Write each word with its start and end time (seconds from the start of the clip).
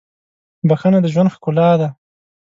•بښنه 0.67 0.99
د 1.01 1.05
ژوند 1.13 1.33
ښکلا 1.35 1.69
ده. 1.79 1.87